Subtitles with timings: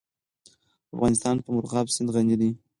[0.95, 2.51] افغانستان په مورغاب سیند غني دی.